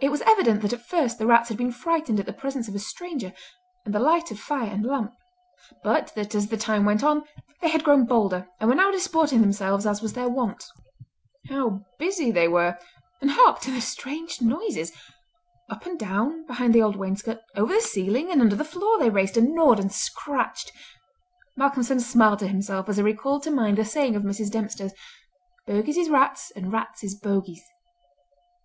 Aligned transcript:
It 0.00 0.08
was 0.10 0.22
evident 0.22 0.62
that 0.62 0.72
at 0.72 0.84
first 0.84 1.18
the 1.20 1.24
rats 1.28 1.48
had 1.50 1.56
been 1.56 1.70
frightened 1.70 2.18
at 2.18 2.26
the 2.26 2.32
presence 2.32 2.66
of 2.66 2.74
a 2.74 2.80
stranger, 2.80 3.32
and 3.84 3.94
the 3.94 4.00
light 4.00 4.32
of 4.32 4.40
fire 4.40 4.68
and 4.68 4.84
lamp; 4.84 5.14
but 5.84 6.12
that 6.16 6.34
as 6.34 6.48
the 6.48 6.56
time 6.56 6.84
went 6.84 7.04
on 7.04 7.22
they 7.62 7.68
had 7.68 7.84
grown 7.84 8.06
bolder 8.06 8.48
and 8.58 8.68
were 8.68 8.74
now 8.74 8.90
disporting 8.90 9.42
themselves 9.42 9.86
as 9.86 10.02
was 10.02 10.14
their 10.14 10.28
wont. 10.28 10.64
How 11.48 11.84
busy 11.96 12.32
they 12.32 12.48
were! 12.48 12.76
and 13.20 13.30
hark 13.30 13.60
to 13.60 13.70
the 13.70 13.80
strange 13.80 14.42
noises! 14.42 14.90
Up 15.70 15.86
and 15.86 15.96
down 15.96 16.44
behind 16.46 16.74
the 16.74 16.82
old 16.82 16.96
wainscot, 16.96 17.38
over 17.54 17.72
the 17.72 17.80
ceiling 17.80 18.32
and 18.32 18.40
under 18.40 18.56
the 18.56 18.64
floor 18.64 18.98
they 18.98 19.10
raced, 19.10 19.36
and 19.36 19.54
gnawed, 19.54 19.78
and 19.78 19.92
scratched! 19.92 20.72
Malcolmson 21.56 22.00
smiled 22.00 22.40
to 22.40 22.48
himself 22.48 22.88
as 22.88 22.96
he 22.96 23.02
recalled 23.04 23.44
to 23.44 23.52
mind 23.52 23.78
the 23.78 23.84
saying 23.84 24.16
of 24.16 24.24
Mrs. 24.24 24.50
Dempster, 24.50 24.90
"Bogies 25.68 25.96
is 25.98 26.10
rats, 26.10 26.50
and 26.56 26.72
rats 26.72 27.04
is 27.04 27.14
bogies!" 27.14 27.62